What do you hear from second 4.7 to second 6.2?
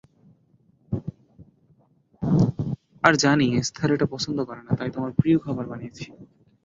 তাই তোমার প্রিয় খাবার বানিয়েছি।